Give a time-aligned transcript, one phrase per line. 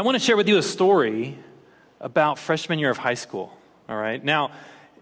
[0.00, 1.36] I want to share with you a story
[2.00, 3.54] about freshman year of high school.
[3.86, 4.24] All right.
[4.24, 4.50] Now,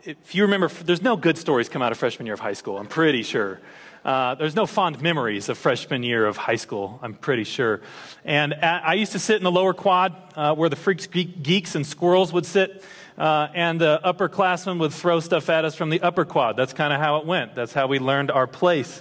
[0.03, 2.79] if you remember, there's no good stories come out of freshman year of high school,
[2.79, 3.61] I'm pretty sure.
[4.05, 7.81] Uh, there's no fond memories of freshman year of high school, I'm pretty sure.
[8.25, 11.87] And I used to sit in the lower quad uh, where the freaks, geeks, and
[11.87, 12.83] squirrels would sit,
[13.17, 16.57] uh, and the upperclassmen would throw stuff at us from the upper quad.
[16.57, 17.55] That's kind of how it went.
[17.55, 19.01] That's how we learned our place.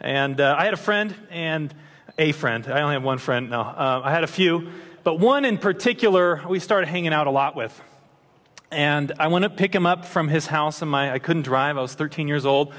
[0.00, 1.74] And uh, I had a friend, and
[2.18, 2.66] a friend.
[2.66, 3.48] I only have one friend.
[3.48, 4.68] No, uh, I had a few,
[5.02, 7.80] but one in particular we started hanging out a lot with.
[8.70, 11.76] And I went to pick him up from his house, and my I couldn't drive.
[11.76, 12.72] I was 13 years old.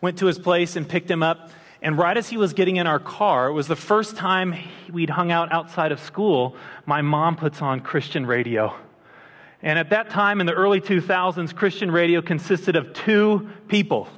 [0.00, 1.50] Went to his place and picked him up.
[1.80, 4.54] And right as he was getting in our car, it was the first time
[4.92, 6.56] we'd hung out outside of school.
[6.86, 8.74] My mom puts on Christian radio.
[9.62, 14.08] And at that time, in the early 2000s, Christian radio consisted of two people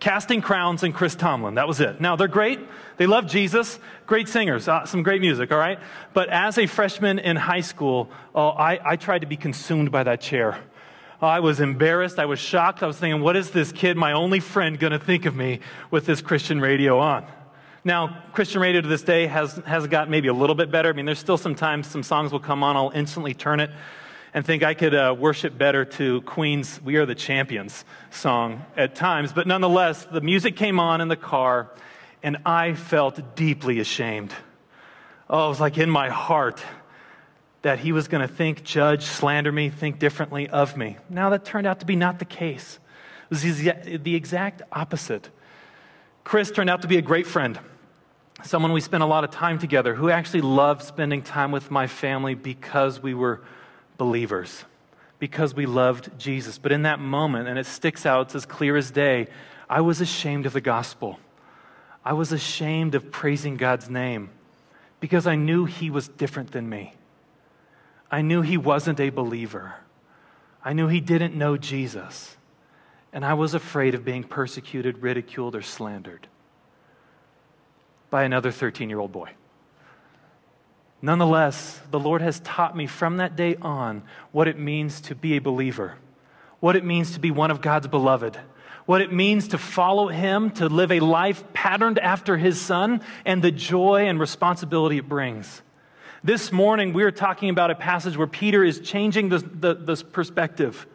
[0.00, 1.56] Casting Crowns and Chris Tomlin.
[1.56, 2.00] That was it.
[2.00, 2.60] Now, they're great.
[2.98, 3.80] They love Jesus.
[4.06, 4.68] Great singers.
[4.68, 5.80] Uh, some great music, all right?
[6.14, 10.04] But as a freshman in high school, oh, I, I tried to be consumed by
[10.04, 10.60] that chair.
[11.20, 12.20] Oh, I was embarrassed.
[12.20, 12.84] I was shocked.
[12.84, 15.60] I was thinking, what is this kid, my only friend, going to think of me
[15.90, 17.26] with this Christian radio on?
[17.82, 20.90] Now, Christian radio to this day has, has got maybe a little bit better.
[20.90, 23.70] I mean, there's still sometimes some songs will come on, I'll instantly turn it
[24.34, 28.94] and think I could uh, worship better to Queen's We Are the Champions song at
[28.94, 29.32] times.
[29.32, 31.70] But nonetheless, the music came on in the car,
[32.22, 34.32] and I felt deeply ashamed.
[35.30, 36.62] Oh, it was like in my heart
[37.62, 40.96] that he was going to think, judge, slander me, think differently of me.
[41.10, 42.78] Now, that turned out to be not the case.
[43.24, 45.28] It was the exact opposite.
[46.24, 47.58] Chris turned out to be a great friend,
[48.44, 51.86] someone we spent a lot of time together, who actually loved spending time with my
[51.86, 53.42] family because we were
[53.98, 54.64] believers
[55.18, 56.58] because we loved Jesus.
[56.58, 59.26] But in that moment, and it sticks out, it's as clear as day,
[59.68, 61.18] I was ashamed of the gospel.
[62.04, 64.30] I was ashamed of praising God's name
[65.00, 66.94] because I knew He was different than me.
[68.10, 69.74] I knew He wasn't a believer.
[70.64, 72.36] I knew He didn't know Jesus.
[73.12, 76.28] And I was afraid of being persecuted, ridiculed, or slandered
[78.10, 79.30] by another 13 year old boy.
[81.00, 85.36] Nonetheless, the Lord has taught me from that day on what it means to be
[85.36, 85.94] a believer,
[86.60, 88.36] what it means to be one of God's beloved,
[88.84, 93.42] what it means to follow Him, to live a life patterned after His Son, and
[93.42, 95.62] the joy and responsibility it brings.
[96.24, 100.86] This morning, we are talking about a passage where Peter is changing this, this perspective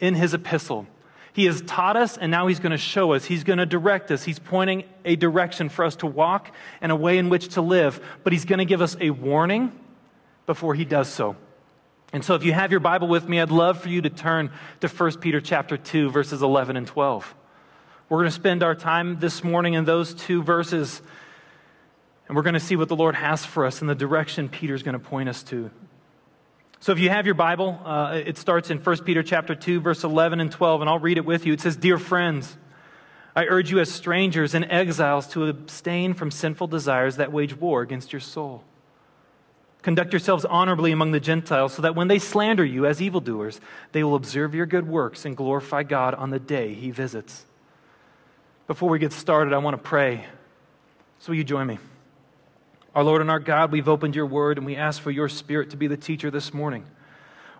[0.00, 0.86] in his epistle.
[1.32, 3.24] He has taught us, and now he's going to show us.
[3.24, 4.22] He's going to direct us.
[4.24, 8.00] He's pointing a direction for us to walk and a way in which to live.
[8.22, 9.72] But he's going to give us a warning
[10.46, 11.36] before he does so.
[12.12, 14.50] And so if you have your Bible with me, I'd love for you to turn
[14.80, 17.34] to 1 Peter chapter 2 verses 11 and 12.
[18.10, 21.00] We're going to spend our time this morning in those two verses
[22.28, 24.82] and we're going to see what the Lord has for us and the direction Peter's
[24.82, 25.70] going to point us to.
[26.82, 30.02] So if you have your Bible, uh, it starts in 1 Peter chapter 2, verse
[30.02, 31.52] 11 and 12, and I'll read it with you.
[31.52, 32.56] It says, Dear friends,
[33.36, 37.82] I urge you as strangers and exiles to abstain from sinful desires that wage war
[37.82, 38.64] against your soul.
[39.82, 43.60] Conduct yourselves honorably among the Gentiles, so that when they slander you as evildoers,
[43.92, 47.46] they will observe your good works and glorify God on the day he visits.
[48.66, 50.26] Before we get started, I want to pray.
[51.20, 51.78] So will you join me?
[52.94, 55.70] Our Lord and our God, we've opened your word and we ask for your spirit
[55.70, 56.84] to be the teacher this morning.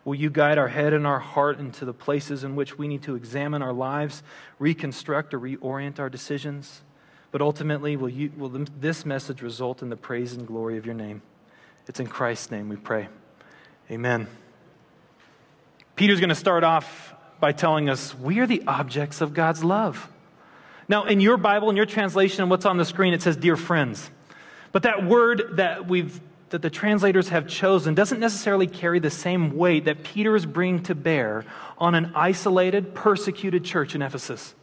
[0.04, 3.02] Will you guide our head and our heart into the places in which we need
[3.04, 4.22] to examine our lives,
[4.58, 6.82] reconstruct or reorient our decisions?
[7.30, 10.94] But ultimately, will, you, will this message result in the praise and glory of your
[10.94, 11.22] name?
[11.86, 13.08] It's in Christ's name we pray.
[13.90, 14.26] Amen.
[15.96, 20.10] Peter's going to start off by telling us we are the objects of God's love.
[20.88, 23.56] Now, in your Bible, in your translation, and what's on the screen, it says, Dear
[23.56, 24.10] friends.
[24.72, 26.20] But that word that we've
[26.52, 30.82] that the translators have chosen doesn't necessarily carry the same weight that Peter is bringing
[30.82, 31.46] to bear
[31.78, 34.54] on an isolated, persecuted church in Ephesus.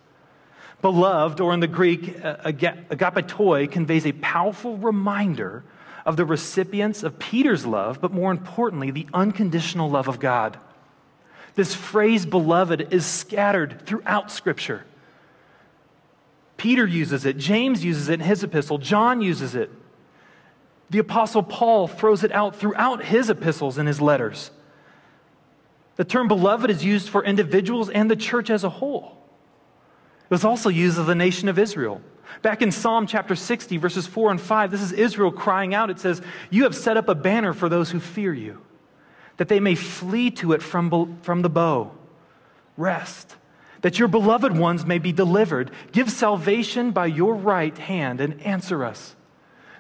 [0.84, 5.64] Beloved, or in the Greek, uh, agapetoi, conveys a powerful reminder
[6.06, 10.58] of the recipients of Peter's love, but more importantly, the unconditional love of God.
[11.56, 14.86] This phrase, beloved, is scattered throughout Scripture.
[16.56, 19.72] Peter uses it, James uses it in his epistle, John uses it.
[20.90, 24.52] The Apostle Paul throws it out throughout his epistles and his letters.
[25.98, 29.18] The term beloved is used for individuals and the church as a whole.
[30.24, 32.02] It was also used of the nation of Israel.
[32.42, 35.90] Back in Psalm chapter 60, verses 4 and 5, this is Israel crying out.
[35.90, 38.62] It says, You have set up a banner for those who fear you,
[39.38, 41.92] that they may flee to it from, from the bow.
[42.78, 43.36] Rest,
[43.82, 45.72] that your beloved ones may be delivered.
[45.92, 49.16] Give salvation by your right hand and answer us.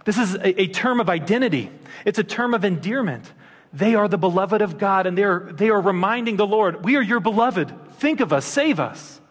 [0.09, 1.69] This is a, a term of identity,
[2.03, 3.31] it's a term of endearment.
[3.71, 7.01] They are the beloved of God, and they're, they are reminding the Lord, We are
[7.03, 7.71] your beloved.
[7.97, 9.21] Think of us, save us.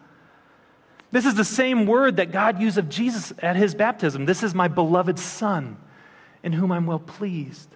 [1.10, 4.24] This is the same word that God used of Jesus at his baptism.
[4.24, 5.78] This is my beloved Son,
[6.44, 7.74] in whom I'm well pleased.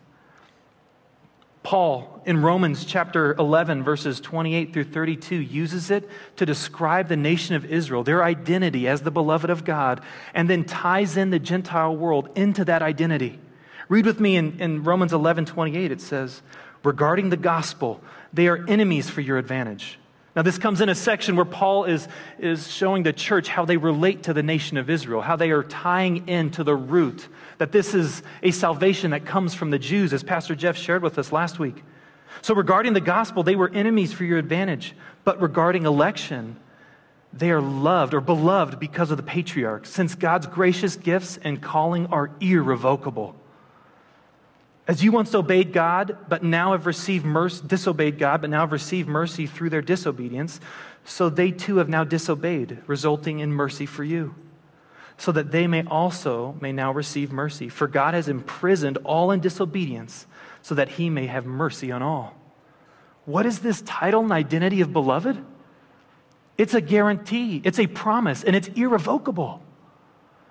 [1.62, 7.54] Paul in Romans chapter 11, verses 28 through 32, uses it to describe the nation
[7.54, 10.00] of Israel, their identity as the beloved of God,
[10.34, 13.38] and then ties in the Gentile world into that identity.
[13.88, 16.42] Read with me in, in Romans 11, 28, it says,
[16.84, 18.00] Regarding the gospel,
[18.32, 19.98] they are enemies for your advantage.
[20.34, 22.08] Now, this comes in a section where Paul is,
[22.38, 25.62] is showing the church how they relate to the nation of Israel, how they are
[25.62, 27.28] tying into the root,
[27.62, 31.16] that this is a salvation that comes from the Jews, as Pastor Jeff shared with
[31.16, 31.84] us last week.
[32.40, 34.96] So, regarding the gospel, they were enemies for your advantage.
[35.22, 36.56] But regarding election,
[37.32, 42.08] they are loved or beloved because of the patriarchs, since God's gracious gifts and calling
[42.08, 43.36] are irrevocable.
[44.88, 48.72] As you once obeyed God, but now have received mercy, disobeyed God, but now have
[48.72, 50.58] received mercy through their disobedience,
[51.04, 54.34] so they too have now disobeyed, resulting in mercy for you,
[55.22, 57.68] so that they may also may now receive mercy.
[57.68, 60.26] For God has imprisoned all in disobedience,
[60.62, 62.34] so that he may have mercy on all.
[63.24, 65.38] What is this title and identity of beloved?
[66.58, 69.62] It's a guarantee, it's a promise, and it's irrevocable.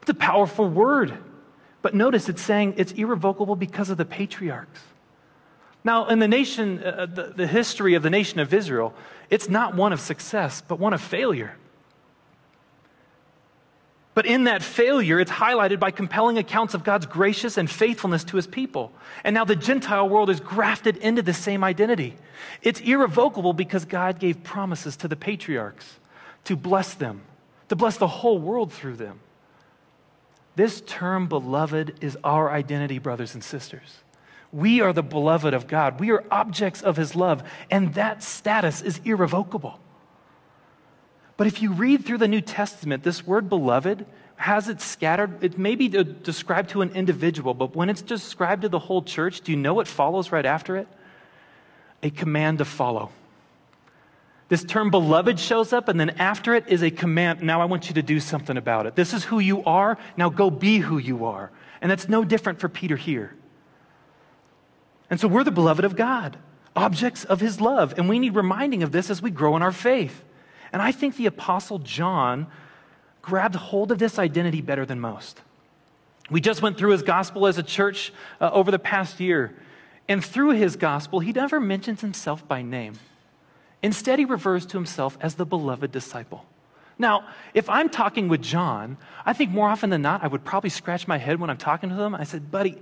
[0.03, 1.18] It's a powerful word.
[1.81, 4.79] But notice it's saying it's irrevocable because of the patriarchs.
[5.83, 8.94] Now, in the nation, uh, the, the history of the nation of Israel,
[9.29, 11.57] it's not one of success, but one of failure.
[14.13, 18.36] But in that failure, it's highlighted by compelling accounts of God's gracious and faithfulness to
[18.36, 18.92] his people.
[19.24, 22.16] And now the Gentile world is grafted into the same identity.
[22.62, 25.98] It's irrevocable because God gave promises to the patriarchs
[26.44, 27.22] to bless them,
[27.69, 29.19] to bless the whole world through them.
[30.57, 34.00] This term, beloved, is our identity, brothers and sisters.
[34.52, 36.02] We are the beloved of God.
[36.02, 39.80] We are objects of his love, and that status is irrevocable.
[41.42, 44.06] But if you read through the New Testament, this word beloved
[44.36, 45.44] has it scattered.
[45.44, 49.42] It may be described to an individual, but when it's described to the whole church,
[49.42, 50.88] do you know what follows right after it?
[52.04, 53.10] A command to follow.
[54.50, 57.42] This term beloved shows up, and then after it is a command.
[57.42, 58.94] Now I want you to do something about it.
[58.94, 59.98] This is who you are.
[60.18, 61.50] Now go be who you are.
[61.82, 63.36] And that's no different for Peter here.
[65.10, 66.38] And so we're the beloved of God,
[66.76, 67.96] objects of his love.
[67.98, 70.24] And we need reminding of this as we grow in our faith.
[70.73, 72.47] And I think the Apostle John
[73.21, 75.41] grabbed hold of this identity better than most.
[76.29, 79.53] We just went through his gospel as a church uh, over the past year.
[80.07, 82.95] And through his gospel, he never mentions himself by name.
[83.83, 86.45] Instead, he refers to himself as the beloved disciple.
[86.97, 90.69] Now, if I'm talking with John, I think more often than not, I would probably
[90.69, 92.13] scratch my head when I'm talking to him.
[92.13, 92.77] I said, buddy,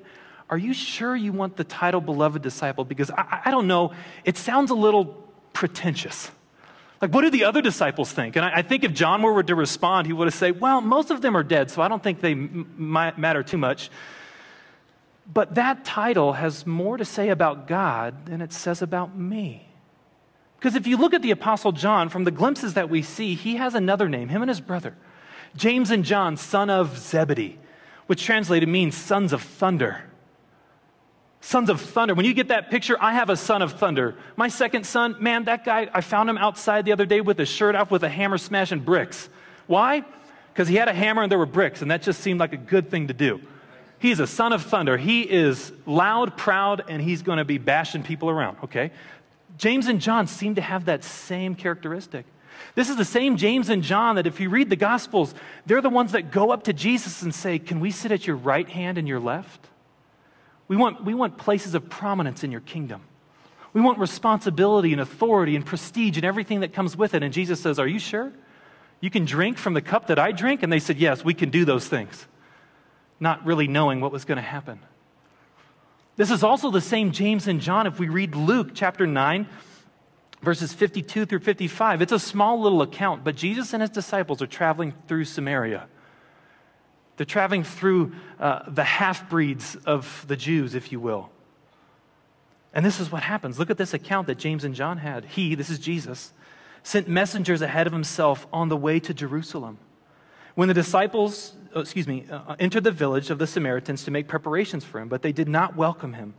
[0.49, 2.83] are you sure you want the title beloved disciple?
[2.83, 3.93] Because I, I don't know,
[4.25, 5.05] it sounds a little
[5.53, 6.31] pretentious.
[7.01, 8.35] Like, what do the other disciples think?
[8.35, 11.11] And I, I, think if John were to respond, he would have said, Well, most
[11.11, 13.89] of them are dead, so I don't think they m- matter too much.
[15.31, 19.69] But that title has more to say about God than it says about me.
[20.57, 23.55] Because if you look at the Apostle John, from the glimpses that we see, he
[23.55, 24.95] has another name, him and his brother.
[25.55, 27.59] James and John, son of Zebedee,
[28.07, 30.08] which translated means sons of thunder.
[31.41, 32.13] Sons of thunder.
[32.13, 34.15] When you get that picture, I have a son of thunder.
[34.35, 37.47] My second son, man, that guy, I found him outside the other day with his
[37.47, 39.29] shirt off with a hammer smashing bricks.
[39.65, 40.03] Why?
[40.53, 42.57] Because he had a hammer and there were bricks, and that just seemed like a
[42.57, 43.39] good thing to do.
[43.99, 44.97] He's a son of thunder.
[44.97, 48.91] He is loud, proud, and he's going to be bashing people around, okay?
[49.57, 52.25] James and John seem to have that same characteristic.
[52.75, 55.33] This is the same James and John that, if you read the Gospels,
[55.65, 58.35] they're the ones that go up to Jesus and say, Can we sit at your
[58.35, 59.67] right hand and your left?
[60.69, 63.01] We want, we want places of prominence in your kingdom.
[63.73, 67.23] We want responsibility and authority and prestige and everything that comes with it.
[67.23, 68.31] And Jesus says, Are you sure?
[69.01, 70.63] You can drink from the cup that I drink?
[70.63, 72.27] And they said, Yes, we can do those things,
[73.19, 74.79] not really knowing what was going to happen.
[76.15, 79.47] This is also the same James and John if we read Luke chapter 9,
[80.41, 82.01] verses 52 through 55.
[82.01, 85.87] It's a small little account, but Jesus and his disciples are traveling through Samaria.
[87.19, 91.29] They're traveling through uh, the half breeds of the Jews, if you will.
[92.73, 93.59] And this is what happens.
[93.59, 95.25] Look at this account that James and John had.
[95.25, 96.31] He, this is Jesus,
[96.81, 99.79] sent messengers ahead of himself on the way to Jerusalem.
[100.55, 104.11] When the disciples, oh, excuse me, uh, uh, entered the village of the Samaritans to
[104.11, 106.35] make preparations for him, but they did not welcome him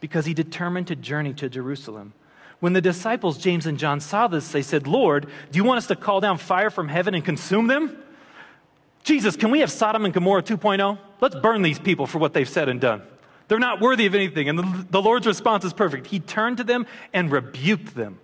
[0.00, 2.12] because he determined to journey to Jerusalem.
[2.58, 5.86] When the disciples, James and John, saw this, they said, Lord, do you want us
[5.86, 7.98] to call down fire from heaven and consume them?
[9.04, 10.98] Jesus, can we have Sodom and Gomorrah 2.0?
[11.20, 13.02] Let's burn these people for what they've said and done.
[13.48, 14.48] They're not worthy of anything.
[14.48, 16.06] And the, the Lord's response is perfect.
[16.06, 18.18] He turned to them and rebuked them,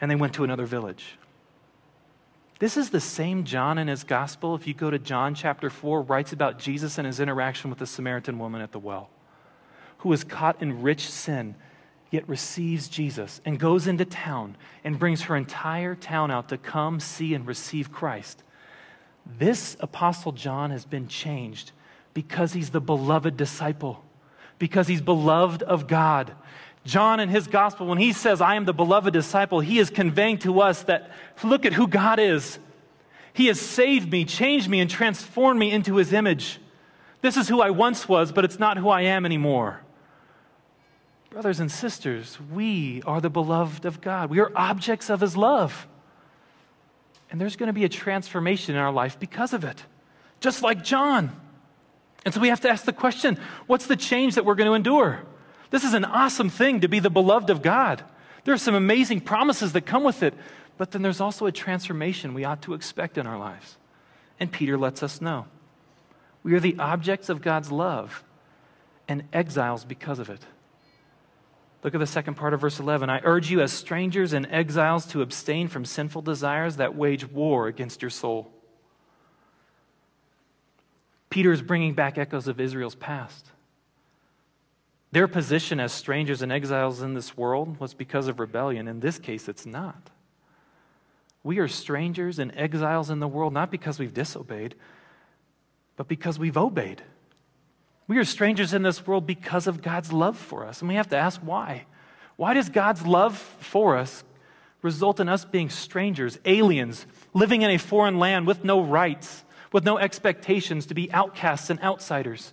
[0.00, 1.16] and they went to another village.
[2.58, 6.02] This is the same John in his gospel, if you go to John chapter 4,
[6.02, 9.10] writes about Jesus and his interaction with the Samaritan woman at the well,
[9.98, 11.54] who was caught in rich sin,
[12.10, 17.00] yet receives Jesus and goes into town and brings her entire town out to come
[17.00, 18.42] see and receive Christ.
[19.26, 21.72] This apostle John has been changed
[22.12, 24.04] because he's the beloved disciple,
[24.58, 26.32] because he's beloved of God.
[26.84, 30.38] John in his gospel, when he says, I am the beloved disciple, he is conveying
[30.38, 31.10] to us that
[31.42, 32.58] look at who God is.
[33.32, 36.60] He has saved me, changed me, and transformed me into his image.
[37.22, 39.80] This is who I once was, but it's not who I am anymore.
[41.30, 44.30] Brothers and sisters, we are the beloved of God.
[44.30, 45.88] We are objects of his love.
[47.34, 49.82] And there's going to be a transformation in our life because of it,
[50.38, 51.32] just like John.
[52.24, 54.74] And so we have to ask the question what's the change that we're going to
[54.74, 55.20] endure?
[55.70, 58.04] This is an awesome thing to be the beloved of God.
[58.44, 60.32] There are some amazing promises that come with it,
[60.78, 63.78] but then there's also a transformation we ought to expect in our lives.
[64.38, 65.46] And Peter lets us know.
[66.44, 68.22] We are the objects of God's love
[69.08, 70.46] and exiles because of it.
[71.84, 73.10] Look at the second part of verse 11.
[73.10, 77.68] I urge you, as strangers and exiles, to abstain from sinful desires that wage war
[77.68, 78.50] against your soul.
[81.28, 83.50] Peter is bringing back echoes of Israel's past.
[85.12, 88.88] Their position as strangers and exiles in this world was because of rebellion.
[88.88, 90.10] In this case, it's not.
[91.42, 94.74] We are strangers and exiles in the world not because we've disobeyed,
[95.96, 97.02] but because we've obeyed.
[98.06, 100.80] We are strangers in this world because of God's love for us.
[100.80, 101.86] And we have to ask why.
[102.36, 104.24] Why does God's love for us
[104.82, 109.84] result in us being strangers, aliens, living in a foreign land with no rights, with
[109.84, 112.52] no expectations to be outcasts and outsiders?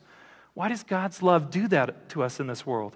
[0.54, 2.96] Why does God's love do that to us in this world?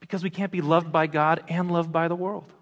[0.00, 2.52] Because we can't be loved by God and loved by the world.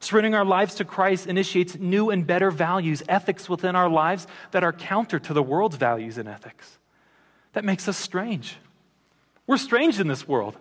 [0.00, 4.64] Surrendering our lives to Christ initiates new and better values, ethics within our lives that
[4.64, 6.78] are counter to the world's values and ethics.
[7.56, 8.54] That makes us strange.
[9.46, 10.58] We're strange in this world.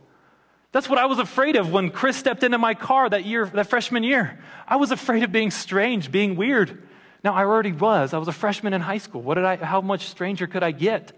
[0.72, 3.68] That's what I was afraid of when Chris stepped into my car that year, that
[3.68, 4.40] freshman year.
[4.66, 6.88] I was afraid of being strange, being weird.
[7.22, 8.14] Now I already was.
[8.14, 9.22] I was a freshman in high school.
[9.22, 11.12] What did I how much stranger could I get?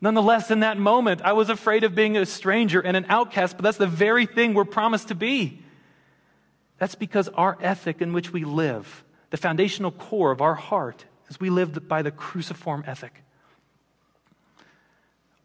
[0.00, 3.64] Nonetheless, in that moment, I was afraid of being a stranger and an outcast, but
[3.64, 5.60] that's the very thing we're promised to be.
[6.78, 11.40] That's because our ethic in which we live, the foundational core of our heart, is
[11.40, 13.23] we live by the cruciform ethic.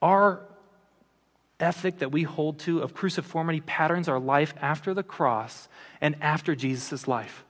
[0.01, 0.41] Our
[1.59, 5.67] ethic that we hold to of cruciformity patterns our life after the cross
[5.99, 7.43] and after Jesus' life.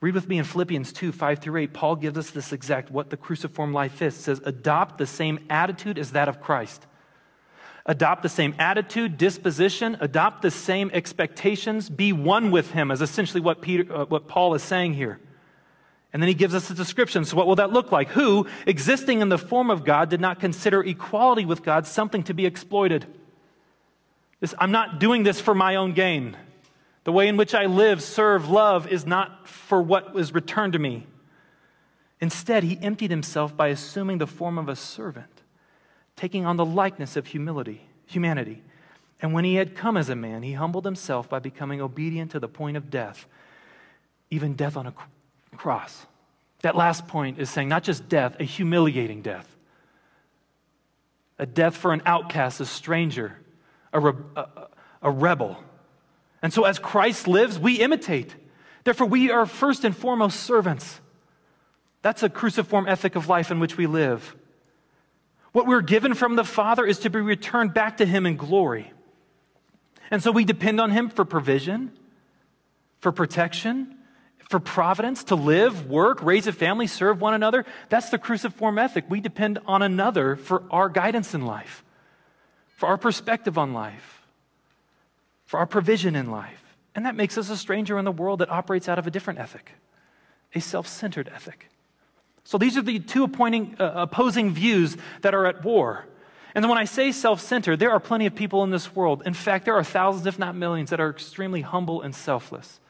[0.00, 1.72] Read with me in Philippians 2 5 through 8.
[1.72, 4.16] Paul gives us this exact what the cruciform life is.
[4.16, 6.86] It says, Adopt the same attitude as that of Christ.
[7.86, 13.40] Adopt the same attitude, disposition, adopt the same expectations, be one with him, is essentially
[13.40, 15.20] what, Peter, uh, what Paul is saying here.
[16.16, 17.26] And then he gives us a description.
[17.26, 18.08] So, what will that look like?
[18.08, 22.32] Who, existing in the form of God, did not consider equality with God something to
[22.32, 23.04] be exploited?
[24.40, 26.34] This, I'm not doing this for my own gain.
[27.04, 30.78] The way in which I live, serve, love is not for what was returned to
[30.78, 31.06] me.
[32.18, 35.42] Instead, he emptied himself by assuming the form of a servant,
[36.16, 38.62] taking on the likeness of humility, humanity.
[39.20, 42.40] And when he had come as a man, he humbled himself by becoming obedient to
[42.40, 43.26] the point of death,
[44.30, 44.94] even death on a
[45.56, 46.06] cross.
[46.62, 49.46] That last point is saying not just death, a humiliating death.
[51.38, 53.38] A death for an outcast, a stranger,
[53.92, 54.46] a, re- a,
[55.02, 55.58] a rebel
[56.46, 58.34] and so, as Christ lives, we imitate.
[58.84, 61.00] Therefore, we are first and foremost servants.
[62.02, 64.36] That's a cruciform ethic of life in which we live.
[65.50, 68.92] What we're given from the Father is to be returned back to Him in glory.
[70.10, 71.90] And so we depend on Him for provision,
[73.00, 73.95] for protection,
[74.48, 77.64] for providence, to live, work, raise a family, serve one another.
[77.88, 79.04] That's the cruciform ethic.
[79.08, 81.82] We depend on another for our guidance in life,
[82.76, 84.16] for our perspective on life
[85.46, 86.62] for our provision in life.
[86.94, 89.38] And that makes us a stranger in the world that operates out of a different
[89.38, 89.72] ethic,
[90.54, 91.70] a self centered ethic.
[92.44, 96.04] So these are the two uh, opposing views that are at war.
[96.54, 99.22] And when I say self centered, there are plenty of people in this world.
[99.26, 102.80] In fact, there are thousands, if not millions, that are extremely humble and selfless.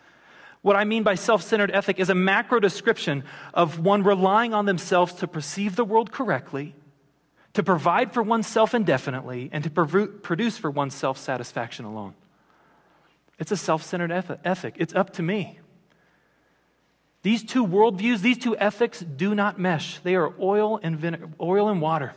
[0.66, 3.22] What I mean by self centered ethic is a macro description
[3.54, 6.74] of one relying on themselves to perceive the world correctly,
[7.52, 12.14] to provide for oneself indefinitely, and to produce for oneself satisfaction alone.
[13.38, 14.74] It's a self centered ethic.
[14.76, 15.60] It's up to me.
[17.22, 20.00] These two worldviews, these two ethics do not mesh.
[20.00, 22.14] They are oil and, oil and water.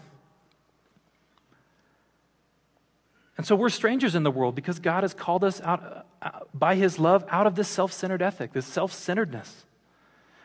[3.39, 6.75] And so we're strangers in the world because God has called us out uh, by
[6.75, 9.63] his love out of this self centered ethic, this self centeredness,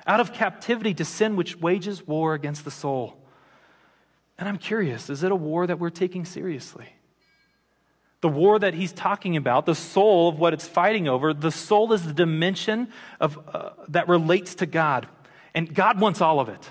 [0.06, 3.16] out of captivity to sin which wages war against the soul.
[4.38, 6.86] And I'm curious is it a war that we're taking seriously?
[8.20, 11.92] The war that he's talking about, the soul of what it's fighting over, the soul
[11.94, 15.08] is the dimension of, uh, that relates to God.
[15.52, 16.70] And God wants all of it.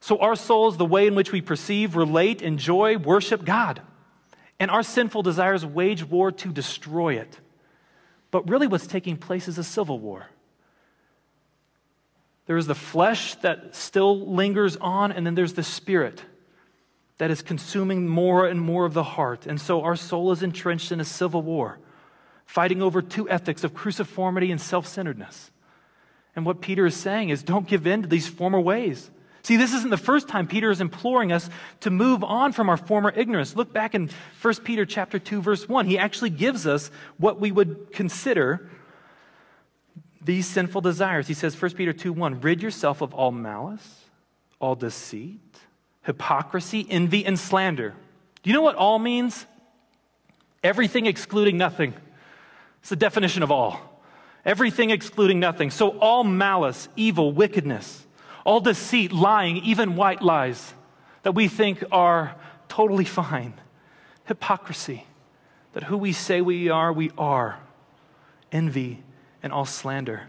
[0.00, 3.82] So our soul is the way in which we perceive, relate, enjoy, worship God.
[4.60, 7.40] And our sinful desires wage war to destroy it.
[8.30, 10.26] But really, what's taking place is a civil war.
[12.46, 16.22] There is the flesh that still lingers on, and then there's the spirit
[17.18, 19.46] that is consuming more and more of the heart.
[19.46, 21.78] And so our soul is entrenched in a civil war,
[22.44, 25.50] fighting over two ethics of cruciformity and self centeredness.
[26.36, 29.10] And what Peter is saying is don't give in to these former ways.
[29.50, 32.76] See, this isn't the first time Peter is imploring us to move on from our
[32.76, 33.56] former ignorance.
[33.56, 34.08] Look back in
[34.40, 35.86] 1 Peter chapter 2 verse 1.
[35.86, 38.70] He actually gives us what we would consider
[40.22, 41.26] these sinful desires.
[41.26, 44.04] He says 1 Peter 2 1, rid yourself of all malice,
[44.60, 45.40] all deceit,
[46.02, 47.92] hypocrisy, envy, and slander.
[48.44, 49.46] Do you know what all means?
[50.62, 51.92] Everything excluding nothing.
[52.82, 54.00] It's the definition of all.
[54.44, 55.72] Everything excluding nothing.
[55.72, 58.06] So, all malice, evil, wickedness,
[58.44, 60.74] all deceit, lying, even white lies
[61.22, 62.36] that we think are
[62.68, 63.54] totally fine.
[64.24, 65.04] Hypocrisy,
[65.72, 67.58] that who we say we are, we are.
[68.52, 69.02] Envy
[69.42, 70.28] and all slander.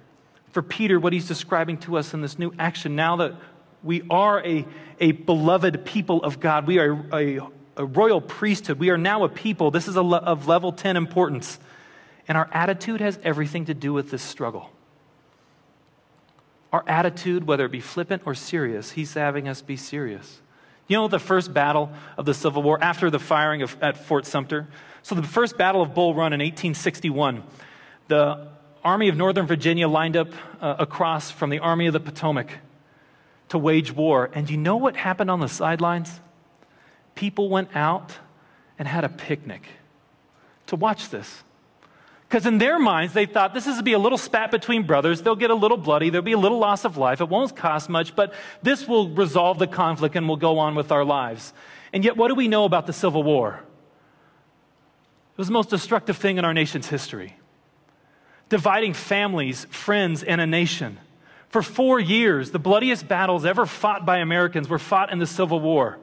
[0.52, 3.36] For Peter, what he's describing to us in this new action, now that
[3.84, 4.66] we are a,
[5.00, 6.68] a beloved people of God.
[6.68, 7.40] We are a,
[7.78, 8.80] a royal priesthood.
[8.80, 9.72] We are now a people.
[9.72, 11.60] This is a, of level 10 importance.
[12.28, 14.70] And our attitude has everything to do with this struggle.
[16.72, 20.42] Our attitude, whether it be flippant or serious, he's having us be serious.
[20.88, 24.26] You know the first battle of the Civil War after the firing of, at Fort
[24.26, 24.68] Sumter?
[25.04, 27.44] So, the first battle of Bull Run in 1861,
[28.08, 28.48] the
[28.84, 32.52] Army of Northern Virginia lined up uh, across from the Army of the Potomac
[33.50, 34.30] to wage war.
[34.34, 36.20] And you know what happened on the sidelines?
[37.16, 38.18] People went out
[38.80, 39.64] and had a picnic
[40.68, 41.44] to watch this.
[42.32, 45.22] Because in their minds, they thought this is to be a little spat between brothers.
[45.22, 46.10] They'll get a little bloody.
[46.10, 47.20] There'll be a little loss of life.
[47.20, 50.94] It won't cost much, but this will resolve the conflict and we'll go on with
[50.94, 51.52] our lives.
[51.92, 53.60] And yet, what do we know about the Civil War?
[55.34, 57.36] It was the most destructive thing in our nation's history,
[58.48, 61.00] dividing families, friends, and a nation.
[61.50, 65.60] For four years, the bloodiest battles ever fought by Americans were fought in the Civil
[65.60, 66.00] War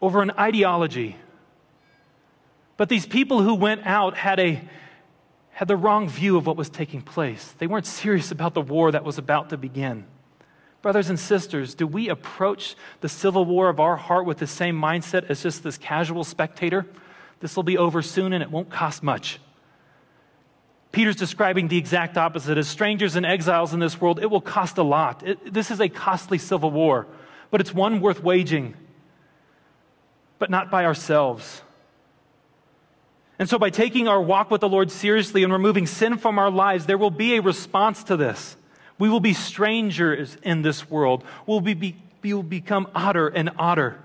[0.00, 1.16] over an ideology.
[2.76, 4.62] But these people who went out had, a,
[5.60, 7.54] had the wrong view of what was taking place.
[7.58, 10.06] They weren't serious about the war that was about to begin.
[10.80, 14.80] Brothers and sisters, do we approach the civil war of our heart with the same
[14.80, 16.86] mindset as just this casual spectator?
[17.40, 19.38] This will be over soon and it won't cost much.
[20.92, 22.56] Peter's describing the exact opposite.
[22.56, 25.22] As strangers and exiles in this world, it will cost a lot.
[25.28, 27.06] It, this is a costly civil war,
[27.50, 28.76] but it's one worth waging,
[30.38, 31.60] but not by ourselves.
[33.40, 36.50] And so, by taking our walk with the Lord seriously and removing sin from our
[36.50, 38.54] lives, there will be a response to this.
[38.98, 41.24] We will be strangers in this world.
[41.46, 43.98] We'll be, we will become odder and odder.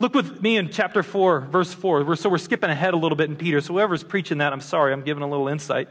[0.00, 2.04] Look with me in chapter 4, verse 4.
[2.04, 3.62] We're, so we're skipping ahead a little bit in Peter.
[3.62, 5.88] So whoever's preaching that, I'm sorry, I'm giving a little insight.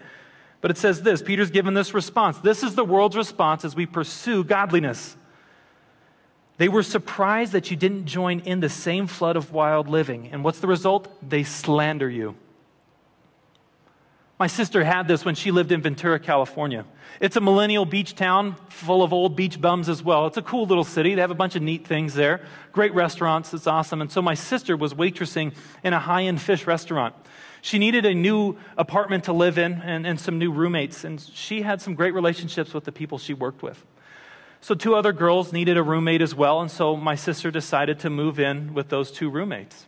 [0.61, 2.37] But it says this Peter's given this response.
[2.37, 5.17] This is the world's response as we pursue godliness.
[6.57, 10.29] They were surprised that you didn't join in the same flood of wild living.
[10.31, 11.11] And what's the result?
[11.27, 12.35] They slander you.
[14.39, 16.85] My sister had this when she lived in Ventura, California.
[17.19, 20.27] It's a millennial beach town full of old beach bums as well.
[20.27, 21.15] It's a cool little city.
[21.15, 22.41] They have a bunch of neat things there.
[22.71, 23.51] Great restaurants.
[23.55, 23.99] It's awesome.
[23.99, 27.15] And so my sister was waitressing in a high end fish restaurant.
[27.63, 31.03] She needed a new apartment to live in and, and some new roommates.
[31.03, 33.83] And she had some great relationships with the people she worked with.
[34.61, 36.61] So, two other girls needed a roommate as well.
[36.61, 39.87] And so my sister decided to move in with those two roommates.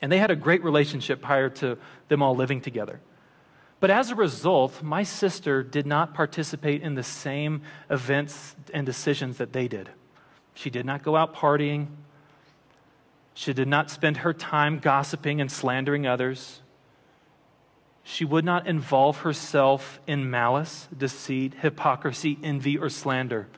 [0.00, 1.76] And they had a great relationship prior to
[2.08, 3.00] them all living together.
[3.80, 9.38] But as a result, my sister did not participate in the same events and decisions
[9.38, 9.88] that they did.
[10.52, 11.86] She did not go out partying.
[13.32, 16.60] She did not spend her time gossiping and slandering others.
[18.04, 23.48] She would not involve herself in malice, deceit, hypocrisy, envy, or slander.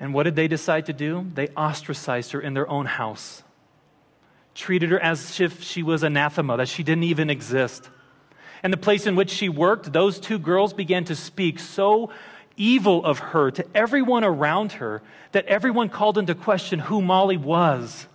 [0.00, 1.30] And what did they decide to do?
[1.34, 3.44] They ostracized her in their own house,
[4.54, 7.90] treated her as if she was anathema, that she didn't even exist
[8.62, 12.10] and the place in which she worked, those two girls began to speak so
[12.56, 18.06] evil of her to everyone around her that everyone called into question who Molly was.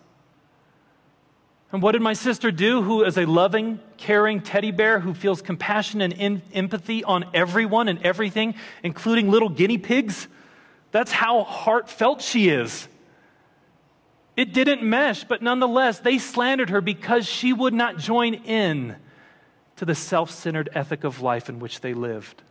[1.71, 5.41] And what did my sister do, who is a loving, caring teddy bear who feels
[5.41, 8.53] compassion and in- empathy on everyone and everything,
[8.83, 10.27] including little guinea pigs?
[10.91, 12.87] That's how heartfelt she is.
[14.37, 18.95] It didn't mesh, but nonetheless, they slandered her because she would not join in
[19.75, 22.41] to the self centered ethic of life in which they lived.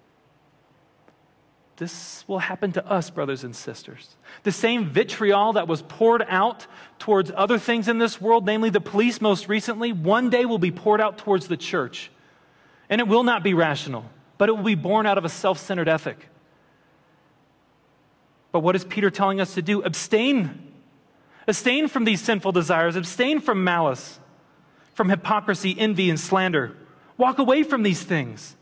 [1.77, 4.17] This will happen to us, brothers and sisters.
[4.43, 6.67] The same vitriol that was poured out
[6.99, 10.71] towards other things in this world, namely the police most recently, one day will be
[10.71, 12.11] poured out towards the church.
[12.89, 14.05] And it will not be rational,
[14.39, 16.29] but it will be born out of a self centered ethic.
[18.53, 19.83] But what is Peter telling us to do?
[19.83, 20.73] Abstain.
[21.49, 24.21] Abstain from these sinful desires, abstain from malice,
[24.95, 26.77] from hypocrisy, envy, and slander.
[27.23, 28.57] Walk away from these things.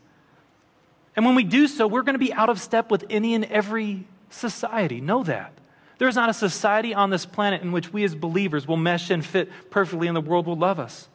[1.15, 3.43] And when we do so, we're going to be out of step with any and
[3.45, 5.01] every society.
[5.01, 5.51] Know that.
[5.97, 9.25] There's not a society on this planet in which we as believers will mesh and
[9.25, 11.09] fit perfectly and the world will love us.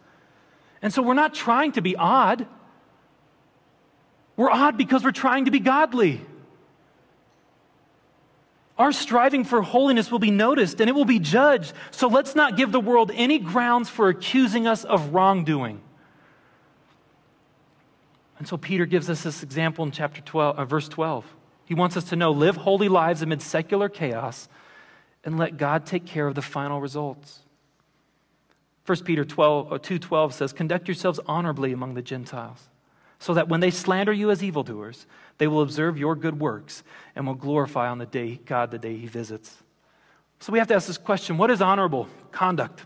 [0.82, 2.48] And so we're not trying to be odd.
[4.36, 6.22] We're odd because we're trying to be godly.
[8.76, 11.74] Our striving for holiness will be noticed and it will be judged.
[11.92, 15.80] So let's not give the world any grounds for accusing us of wrongdoing.
[18.38, 21.24] And so Peter gives us this example in chapter 12, uh, verse 12.
[21.64, 24.48] He wants us to know live holy lives amid secular chaos
[25.24, 27.40] and let God take care of the final results.
[28.86, 32.68] 1 Peter 12, 2.12 says, Conduct yourselves honorably among the Gentiles,
[33.18, 35.06] so that when they slander you as evildoers,
[35.38, 36.84] they will observe your good works
[37.16, 39.56] and will glorify on the day God the day he visits.
[40.38, 42.84] So we have to ask this question what is honorable conduct?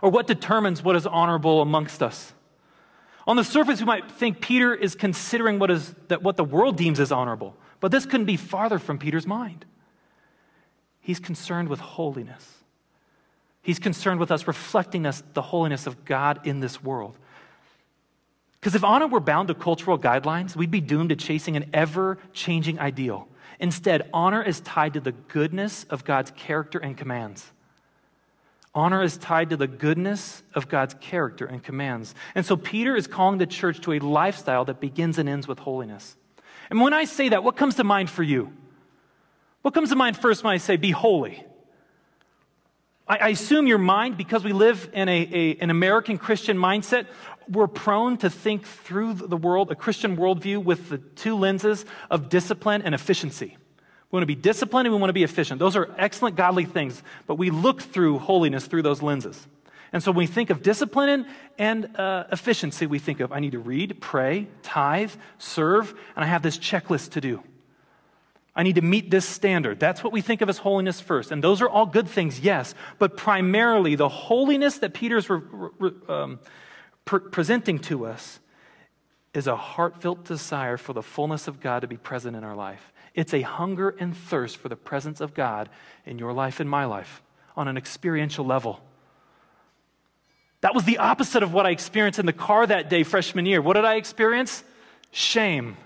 [0.00, 2.32] Or what determines what is honorable amongst us?
[3.26, 6.76] On the surface, we might think Peter is considering what, is, that what the world
[6.76, 9.64] deems as honorable, but this couldn't be farther from Peter's mind.
[11.00, 12.64] He's concerned with holiness.
[13.62, 17.16] He's concerned with us reflecting us the holiness of God in this world.
[18.60, 22.18] Because if honor were bound to cultural guidelines, we'd be doomed to chasing an ever
[22.32, 23.28] changing ideal.
[23.60, 27.52] Instead, honor is tied to the goodness of God's character and commands.
[28.74, 32.14] Honor is tied to the goodness of God's character and commands.
[32.34, 35.60] And so Peter is calling the church to a lifestyle that begins and ends with
[35.60, 36.16] holiness.
[36.70, 38.52] And when I say that, what comes to mind for you?
[39.62, 41.44] What comes to mind first when I say be holy?
[43.06, 47.06] I, I assume your mind, because we live in a, a, an American Christian mindset,
[47.48, 52.28] we're prone to think through the world, a Christian worldview, with the two lenses of
[52.28, 53.56] discipline and efficiency.
[54.14, 55.58] We want to be disciplined and we want to be efficient.
[55.58, 59.44] Those are excellent godly things, but we look through holiness through those lenses.
[59.92, 61.26] And so when we think of discipline
[61.58, 66.28] and uh, efficiency, we think of I need to read, pray, tithe, serve, and I
[66.28, 67.42] have this checklist to do.
[68.54, 69.80] I need to meet this standard.
[69.80, 71.32] That's what we think of as holiness first.
[71.32, 72.72] And those are all good things, yes.
[73.00, 75.40] But primarily, the holiness that Peter's re-
[75.80, 76.38] re- um,
[77.04, 78.38] pre- presenting to us
[79.34, 82.92] is a heartfelt desire for the fullness of God to be present in our life.
[83.14, 85.68] It's a hunger and thirst for the presence of God
[86.04, 87.22] in your life and my life
[87.56, 88.80] on an experiential level.
[90.60, 93.60] That was the opposite of what I experienced in the car that day, freshman year.
[93.60, 94.64] What did I experience?
[95.10, 95.76] Shame.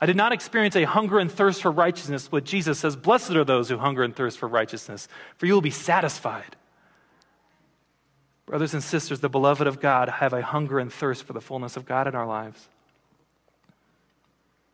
[0.00, 2.30] I did not experience a hunger and thirst for righteousness.
[2.30, 5.60] What Jesus says, Blessed are those who hunger and thirst for righteousness, for you will
[5.60, 6.56] be satisfied.
[8.46, 11.76] Brothers and sisters, the beloved of God have a hunger and thirst for the fullness
[11.76, 12.68] of God in our lives.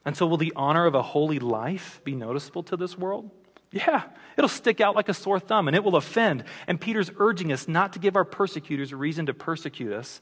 [0.05, 3.31] And so, will the honor of a holy life be noticeable to this world?
[3.73, 4.03] Yeah,
[4.37, 6.45] it'll stick out like a sore thumb and it will offend.
[6.67, 10.21] And Peter's urging us not to give our persecutors a reason to persecute us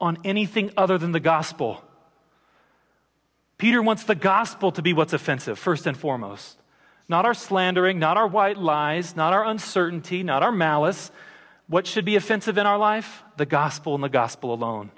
[0.00, 1.82] on anything other than the gospel.
[3.56, 6.58] Peter wants the gospel to be what's offensive, first and foremost.
[7.08, 11.10] Not our slandering, not our white lies, not our uncertainty, not our malice.
[11.66, 13.22] What should be offensive in our life?
[13.36, 14.90] The gospel and the gospel alone.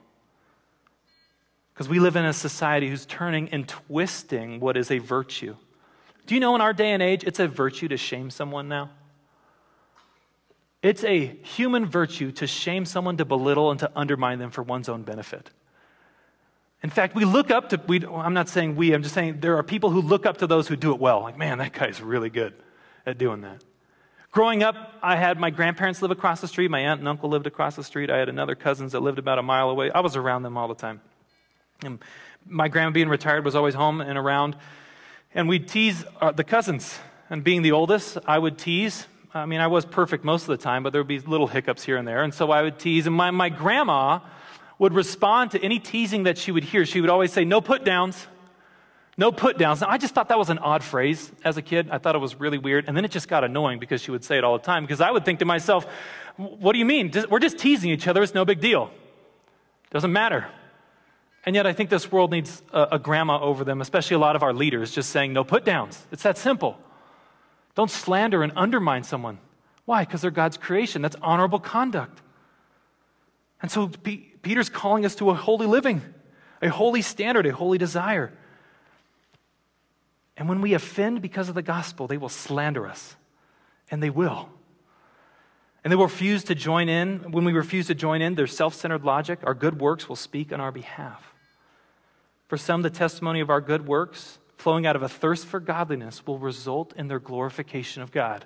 [1.82, 5.56] Because we live in a society who's turning and twisting what is a virtue.
[6.28, 8.90] Do you know in our day and age, it's a virtue to shame someone now?
[10.80, 14.88] It's a human virtue to shame someone, to belittle, and to undermine them for one's
[14.88, 15.50] own benefit.
[16.84, 19.56] In fact, we look up to, we, I'm not saying we, I'm just saying there
[19.56, 21.22] are people who look up to those who do it well.
[21.22, 22.54] Like, man, that guy's really good
[23.04, 23.60] at doing that.
[24.30, 26.70] Growing up, I had my grandparents live across the street.
[26.70, 28.08] My aunt and uncle lived across the street.
[28.08, 29.90] I had another cousins that lived about a mile away.
[29.90, 31.00] I was around them all the time.
[31.84, 31.98] And
[32.46, 34.56] my grandma, being retired, was always home and around.
[35.34, 36.98] And we'd tease uh, the cousins.
[37.30, 39.06] And being the oldest, I would tease.
[39.32, 41.82] I mean, I was perfect most of the time, but there would be little hiccups
[41.82, 42.22] here and there.
[42.22, 43.06] And so I would tease.
[43.06, 44.20] And my, my grandma
[44.78, 46.84] would respond to any teasing that she would hear.
[46.84, 48.26] She would always say, No put downs.
[49.16, 49.82] No put downs.
[49.82, 51.90] Now, I just thought that was an odd phrase as a kid.
[51.90, 52.86] I thought it was really weird.
[52.88, 54.84] And then it just got annoying because she would say it all the time.
[54.84, 55.86] Because I would think to myself,
[56.36, 57.12] what do you mean?
[57.28, 58.22] We're just teasing each other.
[58.22, 58.90] It's no big deal.
[59.90, 60.46] Doesn't matter.
[61.44, 64.36] And yet, I think this world needs a, a grandma over them, especially a lot
[64.36, 66.06] of our leaders, just saying no put downs.
[66.12, 66.78] It's that simple.
[67.74, 69.38] Don't slander and undermine someone.
[69.84, 70.04] Why?
[70.04, 71.02] Because they're God's creation.
[71.02, 72.20] That's honorable conduct.
[73.60, 76.02] And so P- Peter's calling us to a holy living,
[76.60, 78.32] a holy standard, a holy desire.
[80.36, 83.16] And when we offend because of the gospel, they will slander us.
[83.90, 84.48] And they will.
[85.84, 87.32] And they will refuse to join in.
[87.32, 90.52] When we refuse to join in their self centered logic, our good works will speak
[90.52, 91.31] on our behalf.
[92.52, 96.26] For some, the testimony of our good works, flowing out of a thirst for godliness,
[96.26, 98.44] will result in their glorification of God.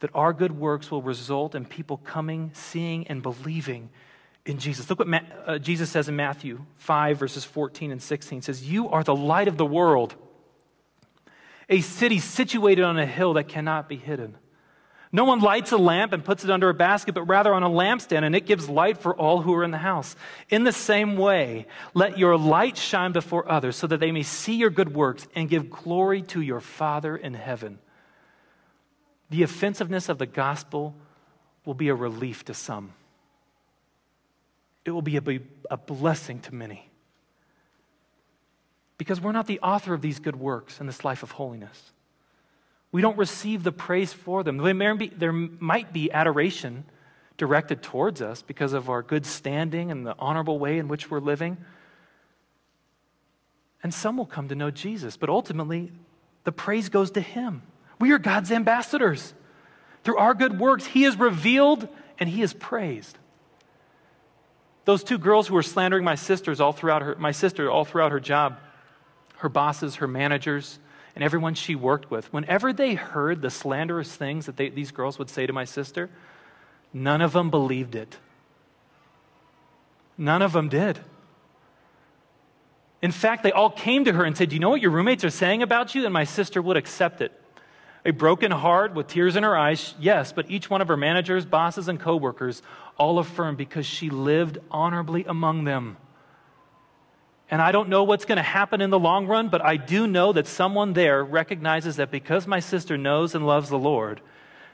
[0.00, 3.90] That our good works will result in people coming, seeing, and believing
[4.46, 4.88] in Jesus.
[4.88, 8.38] Look what Ma- uh, Jesus says in Matthew 5, verses 14 and 16.
[8.38, 10.14] It says, You are the light of the world,
[11.68, 14.38] a city situated on a hill that cannot be hidden.
[15.16, 17.70] No one lights a lamp and puts it under a basket, but rather on a
[17.70, 20.14] lampstand, and it gives light for all who are in the house.
[20.50, 24.56] In the same way, let your light shine before others, so that they may see
[24.56, 27.78] your good works and give glory to your Father in heaven.
[29.30, 30.94] The offensiveness of the gospel
[31.64, 32.92] will be a relief to some
[34.86, 36.88] it will be a, a blessing to many.
[38.98, 41.92] Because we're not the author of these good works in this life of holiness.
[42.96, 44.56] We don't receive the praise for them.
[44.96, 46.86] Be, there might be adoration
[47.36, 51.20] directed towards us because of our good standing and the honorable way in which we're
[51.20, 51.58] living.
[53.82, 55.92] And some will come to know Jesus, but ultimately,
[56.44, 57.60] the praise goes to Him.
[58.00, 59.34] We are God's ambassadors.
[60.02, 61.86] Through our good works, He is revealed
[62.18, 63.18] and He is praised.
[64.86, 68.12] Those two girls who were slandering my sisters all throughout her, my sister all throughout
[68.12, 68.58] her job,
[69.36, 70.78] her bosses, her managers,
[71.16, 75.18] and everyone she worked with, whenever they heard the slanderous things that they, these girls
[75.18, 76.10] would say to my sister,
[76.92, 78.18] none of them believed it.
[80.18, 81.00] None of them did.
[83.00, 85.24] In fact, they all came to her and said, Do you know what your roommates
[85.24, 86.04] are saying about you?
[86.04, 87.32] And my sister would accept it.
[88.04, 91.46] A broken heart with tears in her eyes, yes, but each one of her managers,
[91.46, 92.62] bosses, and coworkers
[92.98, 95.96] all affirmed because she lived honorably among them.
[97.50, 100.06] And I don't know what's going to happen in the long run, but I do
[100.06, 104.20] know that someone there recognizes that because my sister knows and loves the Lord,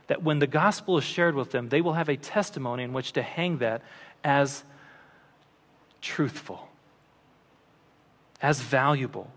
[0.06, 3.12] that when the gospel is shared with them, they will have a testimony in which
[3.12, 3.82] to hang that
[4.24, 4.64] as
[6.00, 6.68] truthful,
[8.40, 9.30] as valuable.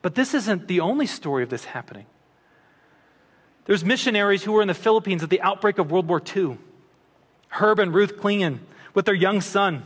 [0.00, 2.06] But this isn't the only story of this happening.
[3.66, 6.58] There's missionaries who were in the Philippines at the outbreak of World War II.
[7.48, 8.60] Herb and Ruth Clingen
[8.94, 9.84] with their young son.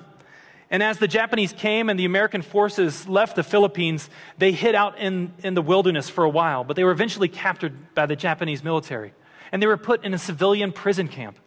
[0.71, 4.99] And as the Japanese came and the American forces left the Philippines, they hid out
[4.99, 8.63] in, in the wilderness for a while, but they were eventually captured by the Japanese
[8.63, 9.15] military.
[9.51, 11.39] And they were put in a civilian prison camp.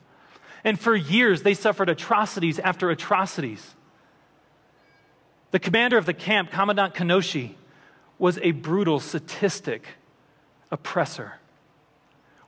[0.64, 3.76] And for years, they suffered atrocities after atrocities.
[5.52, 7.56] The commander of the camp, Commandant Konishi,
[8.18, 9.86] was a brutal, sadistic
[10.72, 11.34] oppressor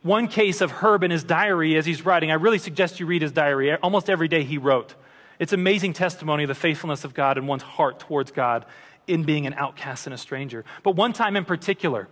[0.03, 2.29] one case of Herb in his diary as he's writing.
[2.29, 3.73] I really suggest you read his diary.
[3.73, 4.93] Almost every day he wrote.
[5.39, 8.65] It's amazing testimony of the faithfulness of God and one's heart towards God
[9.07, 10.63] in being an outcast and a stranger.
[10.83, 12.07] But one time in particular,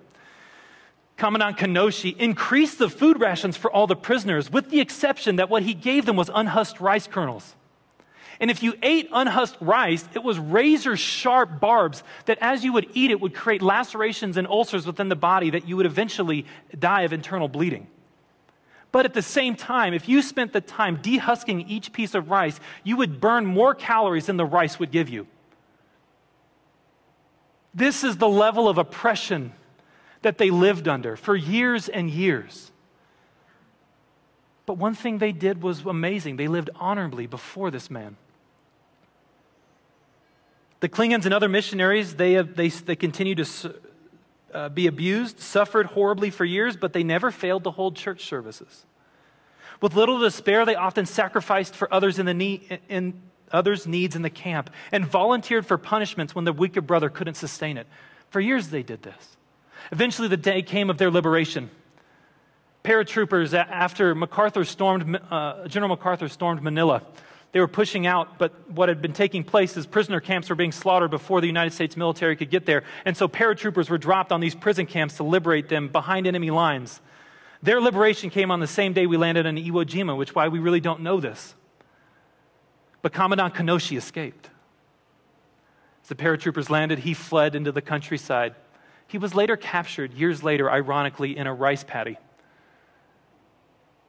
[1.17, 5.63] Commandant Konishi increased the food rations for all the prisoners, with the exception that what
[5.63, 7.55] he gave them was unhusked rice kernels.
[8.39, 12.87] And if you ate unhusked rice, it was razor sharp barbs that, as you would
[12.95, 17.03] eat it, would create lacerations and ulcers within the body that you would eventually die
[17.03, 17.85] of internal bleeding.
[18.91, 22.59] But at the same time, if you spent the time dehusking each piece of rice,
[22.83, 25.27] you would burn more calories than the rice would give you.
[27.73, 29.53] This is the level of oppression
[30.23, 32.71] that they lived under for years and years.
[34.65, 36.35] But one thing they did was amazing.
[36.35, 38.17] They lived honorably before this man.
[40.81, 43.75] The Clingens and other missionaries, they, they, they continue to
[44.53, 48.85] uh, be abused, suffered horribly for years, but they never failed to hold church services.
[49.81, 54.21] With little despair, they often sacrificed for others in the need, in others' needs in
[54.21, 57.87] the camp and volunteered for punishments when the weaker brother couldn't sustain it.
[58.29, 59.37] For years, they did this.
[59.91, 61.69] Eventually, the day came of their liberation.
[62.83, 67.03] Paratroopers, after MacArthur stormed, uh, General MacArthur stormed Manila,
[67.51, 70.71] they were pushing out, but what had been taking place is prisoner camps were being
[70.71, 72.83] slaughtered before the United States military could get there.
[73.03, 77.01] And so paratroopers were dropped on these prison camps to liberate them behind enemy lines.
[77.61, 80.59] Their liberation came on the same day we landed in Iwo Jima, which why we
[80.59, 81.53] really don't know this.
[83.01, 84.49] But Commandant Konishi escaped.
[86.03, 88.55] As the paratroopers landed, he fled into the countryside.
[89.07, 92.17] He was later captured, years later, ironically, in a rice paddy.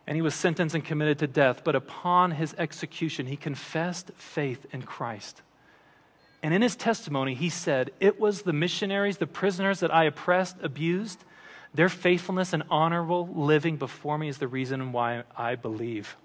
[0.06, 1.62] And he was sentenced and committed to death.
[1.64, 5.42] But upon his execution, he confessed faith in Christ.
[6.42, 10.56] And in his testimony, he said, It was the missionaries, the prisoners that I oppressed,
[10.62, 11.24] abused.
[11.72, 16.16] Their faithfulness and honorable living before me is the reason why I believe.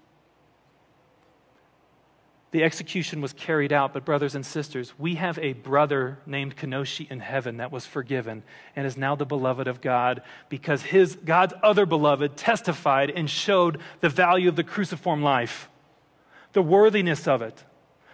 [2.50, 7.10] The execution was carried out, but, brothers and sisters, we have a brother named Konishi
[7.10, 8.42] in heaven that was forgiven
[8.74, 13.78] and is now the beloved of God because his, God's other beloved testified and showed
[14.00, 15.68] the value of the cruciform life,
[16.54, 17.64] the worthiness of it,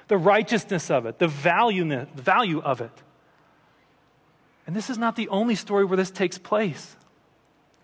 [0.08, 3.02] the righteousness of it, the value, the value of it.
[4.66, 6.96] And this is not the only story where this takes place.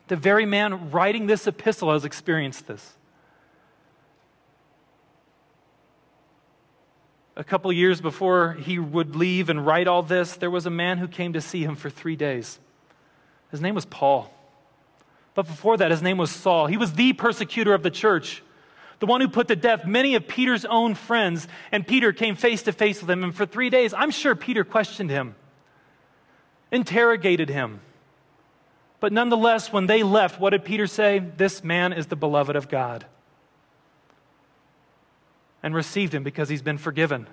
[0.08, 2.96] The very man writing this epistle has experienced this.
[7.40, 10.98] A couple years before he would leave and write all this, there was a man
[10.98, 12.59] who came to see him for three days.
[13.50, 14.31] His name was Paul.
[15.33, 16.66] But before that, his name was Saul.
[16.66, 18.42] He was the persecutor of the church,
[18.98, 21.48] the one who put to death many of Peter's own friends.
[21.72, 23.24] And Peter came face to face with him.
[23.24, 25.35] And for three days, I'm sure Peter questioned him,
[26.70, 27.81] interrogated him.
[29.00, 31.20] But nonetheless, when they left, what did Peter say?
[31.20, 33.07] This man is the beloved of God
[35.62, 37.26] and received him because he's been forgiven.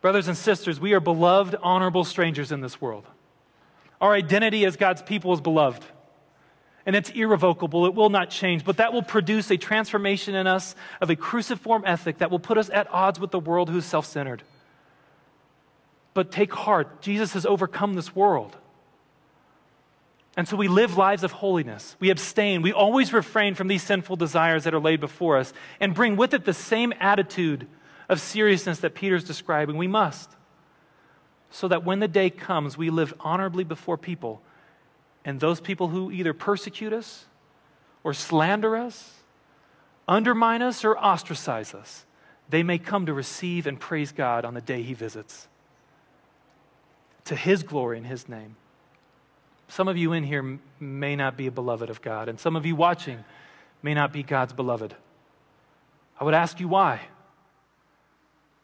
[0.00, 3.06] Brothers and sisters, we are beloved, honorable strangers in this world.
[4.00, 5.84] Our identity as God's people is beloved.
[6.84, 7.86] And it's irrevocable.
[7.86, 8.64] It will not change.
[8.64, 12.58] But that will produce a transformation in us of a cruciform ethic that will put
[12.58, 14.42] us at odds with the world who's self centered.
[16.14, 18.56] But take heart, Jesus has overcome this world.
[20.36, 21.94] And so we live lives of holiness.
[22.00, 22.62] We abstain.
[22.62, 26.32] We always refrain from these sinful desires that are laid before us and bring with
[26.32, 27.66] it the same attitude
[28.08, 29.76] of seriousness that Peter's describing.
[29.76, 30.30] We must.
[31.50, 34.40] So that when the day comes, we live honorably before people.
[35.24, 37.26] And those people who either persecute us
[38.02, 39.10] or slander us,
[40.08, 42.06] undermine us, or ostracize us,
[42.48, 45.46] they may come to receive and praise God on the day he visits.
[47.26, 48.56] To his glory and his name.
[49.72, 52.66] Some of you in here may not be a beloved of God, and some of
[52.66, 53.24] you watching
[53.82, 54.94] may not be God's beloved.
[56.20, 57.00] I would ask you why.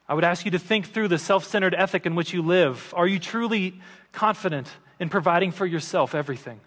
[0.07, 2.93] I would ask you to think through the self centered ethic in which you live.
[2.95, 3.81] Are you truly
[4.13, 4.69] confident
[5.01, 6.61] in providing for yourself everything?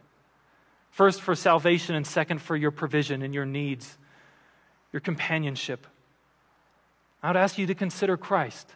[0.89, 3.95] First, for salvation, and second, for your provision and your needs,
[4.91, 5.85] your companionship.
[7.21, 8.73] I would ask you to consider Christ.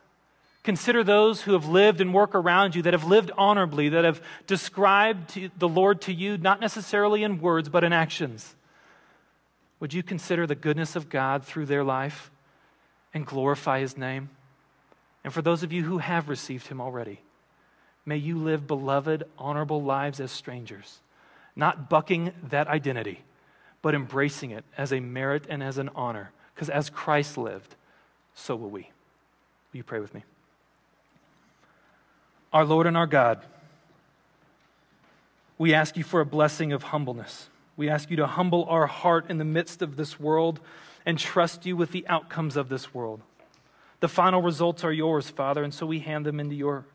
[0.65, 4.19] Consider those who have lived and work around you, that have lived honorably, that have
[4.47, 8.55] described the Lord to you, not necessarily in words, but in actions.
[9.79, 12.31] Would you consider the goodness of God through their life
[13.13, 14.31] and glorify His name?
[15.23, 17.21] And for those of you who have received Him already,
[18.03, 20.97] may you live beloved, honorable lives as strangers,
[21.55, 23.21] not bucking that identity,
[23.83, 26.31] but embracing it as a merit and as an honor.
[26.55, 27.75] Because as Christ lived,
[28.33, 28.89] so will we.
[29.71, 30.23] Will you pray with me?
[32.55, 33.41] Our Lord and our God,
[35.57, 37.49] we ask you for a blessing of humbleness.
[37.75, 40.61] We ask you to humble our heart in the midst of this world
[41.05, 43.19] and trust you with the outcomes of this world.
[43.99, 46.85] The final results are yours, Father, and so we hand them into your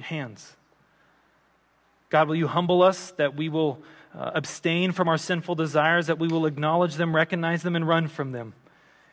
[0.00, 0.56] hands.
[2.08, 3.80] God, will you humble us that we will
[4.18, 8.08] uh, abstain from our sinful desires, that we will acknowledge them, recognize them, and run
[8.08, 8.54] from them,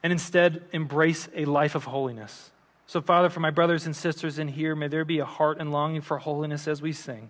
[0.01, 2.50] and instead embrace a life of holiness?
[2.91, 5.71] So, Father, for my brothers and sisters in here, may there be a heart and
[5.71, 7.30] longing for holiness as we sing,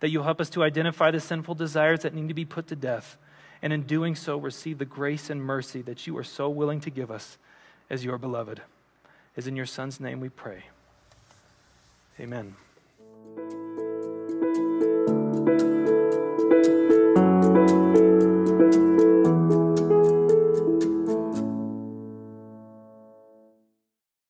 [0.00, 2.74] that you'll help us to identify the sinful desires that need to be put to
[2.74, 3.16] death,
[3.62, 6.90] and in doing so, receive the grace and mercy that you are so willing to
[6.90, 7.38] give us
[7.88, 8.62] as your beloved.
[9.36, 10.64] Is in your Son's name we pray.
[12.18, 12.56] Amen.